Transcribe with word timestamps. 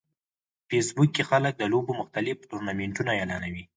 په 0.67 0.67
فېسبوک 0.69 1.09
کې 1.15 1.23
خلک 1.29 1.53
د 1.57 1.63
لوبو 1.73 1.91
مختلف 2.01 2.37
ټورنمنټونه 2.49 3.11
اعلانوي 3.15 3.63